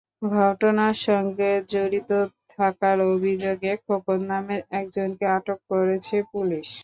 [0.31, 2.11] ঘটনার সঙ্গে জড়িত
[2.53, 6.67] থাকার অভিযোগে খোকন নামের একজনকে আটক করেছে পুলিশ।